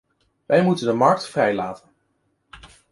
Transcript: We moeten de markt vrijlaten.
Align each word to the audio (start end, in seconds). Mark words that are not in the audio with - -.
We 0.45 0.61
moeten 0.61 0.85
de 0.85 0.93
markt 0.93 1.27
vrijlaten. 1.29 1.89